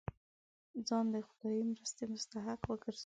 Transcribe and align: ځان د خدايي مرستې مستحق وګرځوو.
ځان 0.87 1.05
د 1.13 1.15
خدايي 1.27 1.61
مرستې 1.71 2.03
مستحق 2.13 2.61
وګرځوو. 2.67 2.99